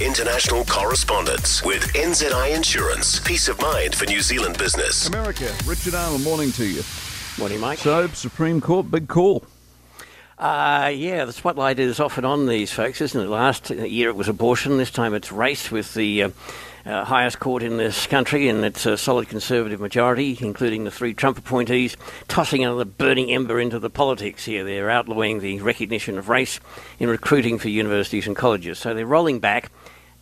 international 0.00 0.62
correspondence 0.66 1.62
with 1.62 1.82
NZI 1.94 2.54
Insurance. 2.54 3.18
Peace 3.20 3.48
of 3.48 3.58
mind 3.62 3.94
for 3.94 4.04
New 4.04 4.20
Zealand 4.20 4.58
business. 4.58 5.08
America, 5.08 5.50
Richard 5.64 5.94
Arnold, 5.94 6.22
morning 6.22 6.52
to 6.52 6.66
you. 6.66 6.82
Morning, 7.38 7.60
Mike. 7.60 7.78
So, 7.78 8.06
Supreme 8.08 8.60
Court, 8.60 8.90
big 8.90 9.08
call. 9.08 9.44
Uh, 10.38 10.92
yeah, 10.94 11.24
the 11.24 11.32
spotlight 11.32 11.78
is 11.78 11.98
often 11.98 12.26
on 12.26 12.46
these 12.46 12.70
folks, 12.70 13.00
isn't 13.00 13.18
it? 13.18 13.28
Last 13.28 13.70
year 13.70 14.10
it 14.10 14.16
was 14.16 14.28
abortion. 14.28 14.76
This 14.76 14.90
time 14.90 15.14
it's 15.14 15.32
race 15.32 15.70
with 15.70 15.94
the 15.94 16.24
uh, 16.24 16.30
uh, 16.84 17.04
highest 17.04 17.40
court 17.40 17.62
in 17.62 17.78
this 17.78 18.06
country 18.06 18.48
and 18.48 18.64
its 18.64 18.84
a 18.84 18.98
solid 18.98 19.28
conservative 19.28 19.80
majority, 19.80 20.36
including 20.40 20.84
the 20.84 20.90
three 20.90 21.14
Trump 21.14 21.38
appointees, 21.38 21.96
tossing 22.28 22.62
another 22.62 22.84
burning 22.84 23.30
ember 23.32 23.58
into 23.58 23.78
the 23.78 23.88
politics 23.88 24.44
here. 24.44 24.62
They're 24.62 24.90
outlawing 24.90 25.40
the 25.40 25.60
recognition 25.62 26.18
of 26.18 26.28
race 26.28 26.60
in 26.98 27.08
recruiting 27.08 27.58
for 27.58 27.70
universities 27.70 28.26
and 28.26 28.36
colleges. 28.36 28.78
So 28.78 28.92
they're 28.92 29.06
rolling 29.06 29.40
back 29.40 29.70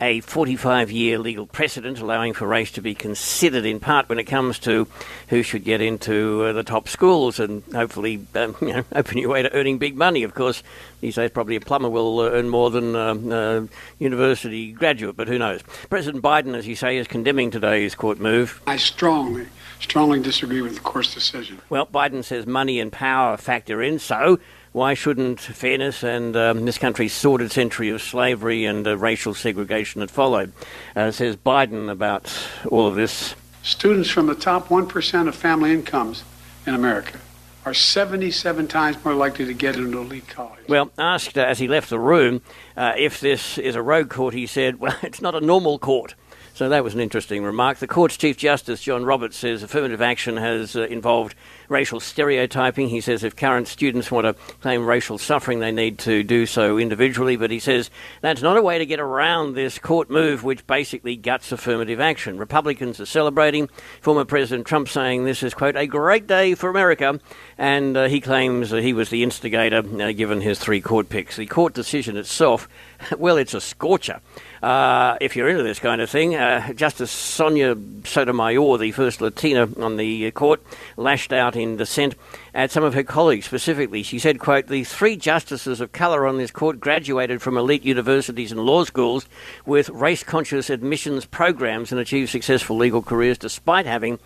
a 0.00 0.20
45 0.20 0.90
year 0.90 1.18
legal 1.18 1.46
precedent 1.46 2.00
allowing 2.00 2.32
for 2.32 2.46
race 2.46 2.72
to 2.72 2.80
be 2.80 2.94
considered 2.94 3.64
in 3.64 3.80
part 3.80 4.08
when 4.08 4.18
it 4.18 4.24
comes 4.24 4.58
to 4.60 4.86
who 5.28 5.42
should 5.42 5.64
get 5.64 5.80
into 5.80 6.44
uh, 6.44 6.52
the 6.52 6.62
top 6.62 6.88
schools 6.88 7.38
and 7.38 7.62
hopefully 7.72 8.24
um, 8.34 8.56
you 8.60 8.72
know, 8.72 8.84
open 8.94 9.18
your 9.18 9.30
way 9.30 9.42
to 9.42 9.52
earning 9.52 9.78
big 9.78 9.96
money. 9.96 10.22
Of 10.22 10.34
course, 10.34 10.62
these 11.00 11.16
days 11.16 11.30
probably 11.30 11.56
a 11.56 11.60
plumber 11.60 11.90
will 11.90 12.20
uh, 12.20 12.30
earn 12.30 12.48
more 12.48 12.70
than 12.70 12.94
a 12.96 13.10
um, 13.10 13.32
uh, 13.32 13.60
university 13.98 14.72
graduate, 14.72 15.16
but 15.16 15.28
who 15.28 15.38
knows. 15.38 15.62
President 15.88 16.22
Biden, 16.22 16.54
as 16.54 16.66
you 16.66 16.76
say, 16.76 16.96
is 16.96 17.06
condemning 17.06 17.50
today's 17.50 17.94
court 17.94 18.18
move. 18.18 18.60
I 18.66 18.76
strongly, 18.76 19.46
strongly 19.80 20.20
disagree 20.20 20.62
with 20.62 20.74
the 20.74 20.80
court's 20.80 21.14
decision. 21.14 21.60
Well, 21.68 21.86
Biden 21.86 22.24
says 22.24 22.46
money 22.46 22.80
and 22.80 22.90
power 22.90 23.36
factor 23.36 23.82
in, 23.82 23.98
so 23.98 24.38
why 24.72 24.94
shouldn't 24.94 25.40
fairness 25.40 26.02
and 26.02 26.36
um, 26.36 26.64
this 26.64 26.78
country's 26.78 27.12
sordid 27.12 27.50
century 27.50 27.90
of 27.90 28.00
slavery 28.00 28.64
and 28.64 28.86
uh, 28.86 28.96
racial 28.96 29.34
segregation 29.34 30.00
that 30.00 30.10
followed? 30.10 30.52
Uh, 30.94 31.10
says 31.10 31.36
Biden 31.36 31.90
about 31.90 32.32
all 32.68 32.86
of 32.86 32.94
this. 32.94 33.34
Students 33.62 34.08
from 34.08 34.26
the 34.26 34.34
top 34.34 34.68
1% 34.68 35.28
of 35.28 35.34
family 35.34 35.72
incomes 35.72 36.24
in 36.66 36.74
America 36.74 37.18
are 37.66 37.74
77 37.74 38.68
times 38.68 39.04
more 39.04 39.14
likely 39.14 39.44
to 39.44 39.52
get 39.52 39.76
into 39.76 39.98
elite 39.98 40.28
college. 40.28 40.66
Well, 40.68 40.90
asked 40.96 41.36
uh, 41.36 41.42
as 41.42 41.58
he 41.58 41.68
left 41.68 41.90
the 41.90 41.98
room 41.98 42.40
uh, 42.76 42.92
if 42.96 43.20
this 43.20 43.58
is 43.58 43.74
a 43.74 43.82
rogue 43.82 44.08
court, 44.08 44.34
he 44.34 44.46
said, 44.46 44.78
well, 44.78 44.96
it's 45.02 45.20
not 45.20 45.34
a 45.34 45.40
normal 45.40 45.78
court. 45.78 46.14
So 46.54 46.68
that 46.68 46.84
was 46.84 46.94
an 46.94 47.00
interesting 47.00 47.42
remark. 47.44 47.78
The 47.78 47.86
court's 47.86 48.16
Chief 48.16 48.36
Justice, 48.36 48.82
John 48.82 49.04
Roberts, 49.04 49.36
says 49.36 49.62
affirmative 49.62 50.02
action 50.02 50.36
has 50.36 50.76
uh, 50.76 50.82
involved 50.82 51.34
racial 51.68 52.00
stereotyping. 52.00 52.88
He 52.88 53.00
says 53.00 53.24
if 53.24 53.36
current 53.36 53.68
students 53.68 54.10
want 54.10 54.26
to 54.26 54.34
claim 54.60 54.84
racial 54.84 55.16
suffering, 55.16 55.60
they 55.60 55.72
need 55.72 55.98
to 56.00 56.22
do 56.22 56.44
so 56.44 56.76
individually. 56.76 57.36
But 57.36 57.50
he 57.50 57.60
says 57.60 57.90
that's 58.20 58.42
not 58.42 58.56
a 58.56 58.62
way 58.62 58.78
to 58.78 58.86
get 58.86 59.00
around 59.00 59.54
this 59.54 59.78
court 59.78 60.10
move, 60.10 60.44
which 60.44 60.66
basically 60.66 61.16
guts 61.16 61.52
affirmative 61.52 62.00
action. 62.00 62.36
Republicans 62.36 63.00
are 63.00 63.06
celebrating. 63.06 63.68
Former 64.00 64.24
President 64.24 64.66
Trump 64.66 64.88
saying 64.88 65.24
this 65.24 65.42
is, 65.42 65.54
quote, 65.54 65.76
a 65.76 65.86
great 65.86 66.26
day 66.26 66.54
for 66.54 66.68
America. 66.68 67.18
And 67.56 67.96
uh, 67.96 68.08
he 68.08 68.20
claims 68.20 68.70
he 68.70 68.92
was 68.92 69.10
the 69.10 69.22
instigator, 69.22 69.78
uh, 69.78 70.12
given 70.12 70.40
his 70.40 70.58
three 70.58 70.80
court 70.80 71.08
picks. 71.08 71.36
The 71.36 71.46
court 71.46 71.74
decision 71.74 72.16
itself, 72.16 72.68
well, 73.18 73.36
it's 73.36 73.54
a 73.54 73.60
scorcher. 73.60 74.20
Uh, 74.62 75.16
if 75.20 75.36
you're 75.36 75.48
into 75.48 75.62
this 75.62 75.78
kind 75.78 76.00
of 76.00 76.10
thing, 76.10 76.34
Justice 76.74 77.10
Sonia 77.10 77.76
Sotomayor, 78.04 78.78
the 78.78 78.92
first 78.92 79.20
Latina 79.20 79.68
on 79.78 79.96
the 79.96 80.30
court, 80.30 80.62
lashed 80.96 81.32
out 81.32 81.54
in 81.54 81.76
dissent 81.76 82.14
at 82.54 82.70
some 82.70 82.82
of 82.82 82.94
her 82.94 83.02
colleagues 83.02 83.46
specifically. 83.46 84.02
She 84.02 84.18
said, 84.18 84.38
quote, 84.38 84.68
the 84.68 84.84
three 84.84 85.16
justices 85.16 85.80
of 85.80 85.92
colour 85.92 86.26
on 86.26 86.38
this 86.38 86.50
court 86.50 86.80
graduated 86.80 87.42
from 87.42 87.58
elite 87.58 87.84
universities 87.84 88.52
and 88.52 88.60
law 88.60 88.84
schools 88.84 89.26
with 89.66 89.90
race-conscious 89.90 90.70
admissions 90.70 91.26
programs 91.26 91.92
and 91.92 92.00
achieved 92.00 92.30
successful 92.30 92.76
legal 92.76 93.02
careers 93.02 93.36
despite 93.36 93.84
having 93.84 94.18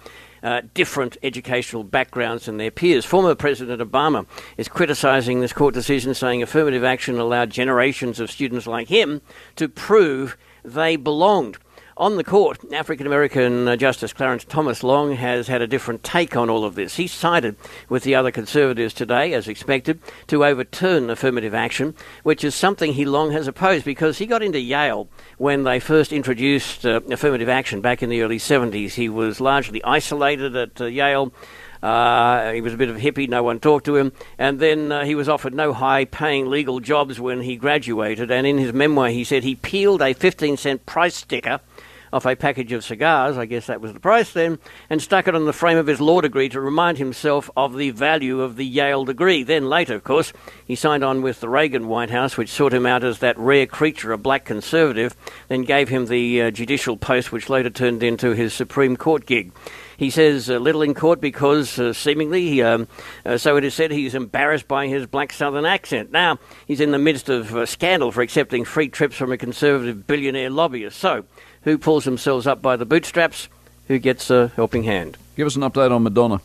uh, 0.44 0.60
different 0.74 1.16
educational 1.22 1.82
backgrounds 1.82 2.44
than 2.44 2.58
their 2.58 2.70
peers. 2.70 3.04
Former 3.04 3.34
President 3.34 3.80
Obama 3.80 4.26
is 4.56 4.68
criticising 4.68 5.40
this 5.40 5.54
court 5.54 5.74
decision, 5.74 6.14
saying 6.14 6.42
affirmative 6.42 6.84
action 6.84 7.18
allowed 7.18 7.50
generations 7.50 8.20
of 8.20 8.30
students 8.30 8.66
like 8.66 8.88
him 8.88 9.22
to 9.56 9.68
prove 9.68 10.36
they 10.62 10.96
belonged. 10.96 11.56
On 11.96 12.16
the 12.16 12.24
court, 12.24 12.58
African 12.72 13.06
American 13.06 13.68
uh, 13.68 13.76
Justice 13.76 14.12
Clarence 14.12 14.44
Thomas 14.44 14.82
Long 14.82 15.14
has 15.14 15.46
had 15.46 15.62
a 15.62 15.66
different 15.68 16.02
take 16.02 16.36
on 16.36 16.50
all 16.50 16.64
of 16.64 16.74
this. 16.74 16.96
He 16.96 17.06
sided 17.06 17.54
with 17.88 18.02
the 18.02 18.16
other 18.16 18.32
conservatives 18.32 18.92
today, 18.92 19.32
as 19.32 19.46
expected, 19.46 20.00
to 20.26 20.44
overturn 20.44 21.08
affirmative 21.08 21.54
action, 21.54 21.94
which 22.24 22.42
is 22.42 22.52
something 22.52 22.94
he 22.94 23.04
long 23.04 23.30
has 23.30 23.46
opposed 23.46 23.84
because 23.84 24.18
he 24.18 24.26
got 24.26 24.42
into 24.42 24.58
Yale 24.58 25.08
when 25.38 25.62
they 25.62 25.78
first 25.78 26.12
introduced 26.12 26.84
uh, 26.84 27.00
affirmative 27.12 27.48
action 27.48 27.80
back 27.80 28.02
in 28.02 28.10
the 28.10 28.22
early 28.22 28.38
70s. 28.38 28.94
He 28.94 29.08
was 29.08 29.40
largely 29.40 29.80
isolated 29.84 30.56
at 30.56 30.80
uh, 30.80 30.86
Yale. 30.86 31.32
Uh, 31.84 32.52
he 32.52 32.62
was 32.62 32.72
a 32.72 32.78
bit 32.78 32.88
of 32.88 32.96
a 32.96 32.98
hippie, 32.98 33.28
no 33.28 33.42
one 33.42 33.60
talked 33.60 33.84
to 33.84 33.96
him. 33.96 34.10
And 34.38 34.58
then 34.58 34.90
uh, 34.90 35.04
he 35.04 35.14
was 35.14 35.28
offered 35.28 35.52
no 35.52 35.74
high 35.74 36.06
paying 36.06 36.48
legal 36.48 36.80
jobs 36.80 37.20
when 37.20 37.42
he 37.42 37.56
graduated. 37.56 38.30
And 38.30 38.46
in 38.46 38.56
his 38.56 38.72
memoir, 38.72 39.10
he 39.10 39.22
said 39.22 39.44
he 39.44 39.54
peeled 39.54 40.00
a 40.00 40.14
15 40.14 40.56
cent 40.56 40.86
price 40.86 41.14
sticker 41.14 41.60
off 42.10 42.24
a 42.24 42.36
package 42.36 42.72
of 42.72 42.84
cigars, 42.84 43.36
I 43.36 43.44
guess 43.44 43.66
that 43.66 43.82
was 43.82 43.92
the 43.92 44.00
price 44.00 44.32
then, 44.32 44.60
and 44.88 45.02
stuck 45.02 45.26
it 45.26 45.34
on 45.34 45.46
the 45.46 45.52
frame 45.52 45.76
of 45.76 45.88
his 45.88 46.00
law 46.00 46.20
degree 46.20 46.48
to 46.50 46.60
remind 46.60 46.96
himself 46.96 47.50
of 47.56 47.76
the 47.76 47.90
value 47.90 48.40
of 48.40 48.56
the 48.56 48.64
Yale 48.64 49.04
degree. 49.04 49.42
Then 49.42 49.68
later, 49.68 49.96
of 49.96 50.04
course, 50.04 50.32
he 50.64 50.76
signed 50.76 51.02
on 51.02 51.22
with 51.22 51.40
the 51.40 51.48
Reagan 51.48 51.88
White 51.88 52.10
House, 52.10 52.36
which 52.36 52.50
sought 52.50 52.72
him 52.72 52.86
out 52.86 53.02
as 53.02 53.18
that 53.18 53.36
rare 53.36 53.66
creature, 53.66 54.12
a 54.12 54.16
black 54.16 54.44
conservative, 54.44 55.16
then 55.48 55.62
gave 55.62 55.88
him 55.88 56.06
the 56.06 56.42
uh, 56.42 56.50
judicial 56.50 56.96
post, 56.96 57.32
which 57.32 57.50
later 57.50 57.68
turned 57.68 58.02
into 58.02 58.30
his 58.30 58.54
Supreme 58.54 58.96
Court 58.96 59.26
gig. 59.26 59.50
He 59.96 60.10
says 60.10 60.50
uh, 60.50 60.58
little 60.58 60.82
in 60.82 60.94
court 60.94 61.20
because 61.20 61.78
uh, 61.78 61.92
seemingly, 61.92 62.62
um, 62.62 62.88
uh, 63.24 63.38
so 63.38 63.56
it 63.56 63.64
is 63.64 63.74
said, 63.74 63.90
he's 63.90 64.14
embarrassed 64.14 64.68
by 64.68 64.86
his 64.86 65.06
black 65.06 65.32
southern 65.32 65.64
accent. 65.64 66.12
Now, 66.12 66.38
he's 66.66 66.80
in 66.80 66.90
the 66.90 66.98
midst 66.98 67.28
of 67.28 67.54
a 67.54 67.66
scandal 67.66 68.12
for 68.12 68.22
accepting 68.22 68.64
free 68.64 68.88
trips 68.88 69.16
from 69.16 69.32
a 69.32 69.36
conservative 69.36 70.06
billionaire 70.06 70.50
lobbyist. 70.50 70.98
So, 70.98 71.24
who 71.62 71.78
pulls 71.78 72.04
themselves 72.04 72.46
up 72.46 72.60
by 72.60 72.76
the 72.76 72.86
bootstraps, 72.86 73.48
who 73.88 73.98
gets 73.98 74.30
a 74.30 74.48
helping 74.56 74.84
hand. 74.84 75.16
Give 75.36 75.46
us 75.46 75.56
an 75.56 75.62
update 75.62 75.90
on 75.90 76.02
Madonna. 76.02 76.40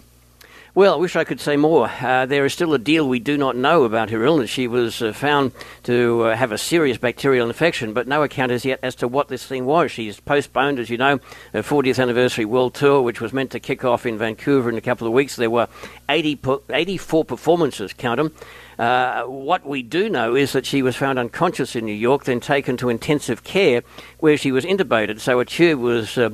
Well, 0.75 0.93
I 0.93 0.97
wish 0.97 1.15
I 1.15 1.23
could 1.23 1.41
say 1.41 1.57
more. 1.57 1.89
Uh, 1.99 2.27
there 2.27 2.45
is 2.45 2.53
still 2.53 2.75
a 2.75 2.77
deal 2.77 3.07
we 3.07 3.19
do 3.19 3.39
not 3.39 3.55
know 3.55 3.85
about 3.85 4.11
her 4.11 4.23
illness. 4.23 4.51
She 4.51 4.67
was 4.67 5.01
uh, 5.01 5.13
found 5.13 5.51
to 5.83 6.25
uh, 6.25 6.35
have 6.35 6.51
a 6.51 6.59
serious 6.59 6.99
bacterial 6.99 7.47
infection, 7.47 7.91
but 7.91 8.07
no 8.07 8.21
account 8.21 8.51
as 8.51 8.65
yet 8.65 8.79
as 8.83 8.93
to 8.95 9.07
what 9.07 9.29
this 9.29 9.43
thing 9.43 9.65
was. 9.65 9.89
She's 9.89 10.19
postponed, 10.19 10.77
as 10.77 10.91
you 10.91 10.97
know, 10.97 11.19
her 11.53 11.63
40th 11.63 11.99
anniversary 11.99 12.45
world 12.45 12.75
tour, 12.75 13.01
which 13.01 13.19
was 13.19 13.33
meant 13.33 13.49
to 13.51 13.59
kick 13.59 13.83
off 13.83 14.05
in 14.05 14.19
Vancouver 14.19 14.69
in 14.69 14.77
a 14.77 14.81
couple 14.81 15.07
of 15.07 15.13
weeks. 15.13 15.37
There 15.37 15.49
were 15.49 15.67
80 16.07 16.39
84 16.69 17.25
performances, 17.25 17.91
count 17.91 18.19
them. 18.19 18.31
Uh, 18.79 19.23
what 19.25 19.65
we 19.65 19.83
do 19.83 20.09
know 20.09 20.35
is 20.35 20.53
that 20.53 20.65
she 20.65 20.81
was 20.81 20.95
found 20.95 21.19
unconscious 21.19 21.75
in 21.75 21.85
New 21.85 21.91
York, 21.91 22.23
then 22.23 22.39
taken 22.39 22.77
to 22.77 22.87
intensive 22.87 23.43
care 23.43 23.83
where 24.19 24.37
she 24.37 24.53
was 24.53 24.63
intubated. 24.63 25.19
So 25.19 25.41
a 25.41 25.45
tube 25.45 25.81
was 25.81 26.17
uh, 26.17 26.29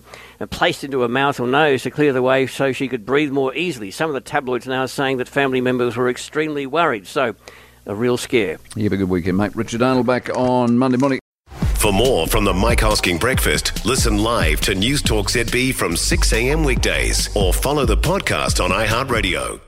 placed 0.51 0.84
into 0.84 1.01
her 1.01 1.07
mouth 1.07 1.39
or 1.39 1.47
nose 1.47 1.81
to 1.84 1.91
clear 1.91 2.13
the 2.13 2.22
way 2.22 2.45
so 2.45 2.72
she 2.72 2.88
could 2.88 3.03
breathe 3.03 3.31
more 3.31 3.53
easily. 3.55 3.89
Some 3.89 4.11
of 4.11 4.13
the 4.13 4.22
tabloids 4.22 4.67
now 4.67 4.81
are 4.81 4.88
saying 4.88 5.17
that 5.17 5.28
family 5.28 5.59
members 5.59 5.97
were 5.97 6.07
extremely 6.07 6.67
worried. 6.67 7.07
So 7.07 7.35
a 7.88 7.95
real 7.95 8.17
scare. 8.17 8.59
You 8.75 8.84
have 8.84 8.94
a 8.94 8.97
good 8.97 9.09
weekend, 9.09 9.38
mate. 9.38 9.55
Richard 9.55 9.81
Arnold 9.81 10.05
back 10.05 10.29
on 10.29 10.78
Monday 10.78 10.97
morning. 10.97 11.19
For 11.75 11.91
more 11.91 12.28
from 12.28 12.45
the 12.45 12.53
Mike 12.53 12.79
Hosking 12.79 13.19
Breakfast, 13.19 13.85
listen 13.85 14.19
live 14.19 14.61
to 14.61 14.75
News 14.75 15.01
Talk 15.01 15.28
ZB 15.29 15.73
from 15.73 15.95
6 15.95 16.34
a.m. 16.34 16.63
weekdays 16.63 17.35
or 17.35 17.53
follow 17.53 17.85
the 17.85 17.97
podcast 17.97 18.63
on 18.63 18.72
iHeartRadio. 18.72 19.59